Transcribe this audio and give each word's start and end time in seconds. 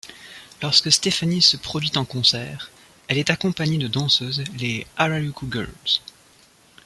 Lorsque 0.63 0.91
Stefani 0.91 1.43
se 1.43 1.57
produit 1.57 1.91
en 1.95 2.05
concert, 2.05 2.71
elle 3.07 3.19
est 3.19 3.29
accompagnée 3.29 3.77
de 3.77 3.87
danseuses, 3.87 4.43
les 4.57 4.87
Harajuku 4.97 5.45
Girls. 5.51 5.71